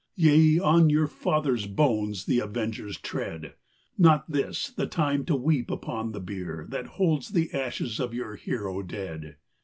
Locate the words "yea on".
0.15-0.89